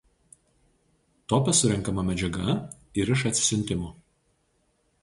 [1.33, 2.57] Tope surenkama medžiaga
[3.03, 3.97] ir iš atsisiuntimų.